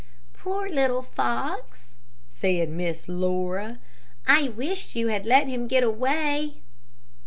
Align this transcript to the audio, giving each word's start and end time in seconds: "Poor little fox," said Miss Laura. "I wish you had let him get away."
"Poor 0.33 0.67
little 0.67 1.03
fox," 1.03 1.93
said 2.27 2.69
Miss 2.69 3.07
Laura. 3.07 3.77
"I 4.25 4.47
wish 4.47 4.95
you 4.95 5.09
had 5.09 5.27
let 5.27 5.47
him 5.47 5.67
get 5.67 5.83
away." 5.83 6.61